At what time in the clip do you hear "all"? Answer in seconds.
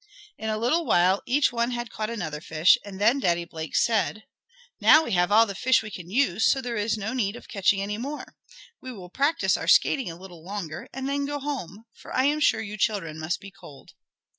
5.31-5.45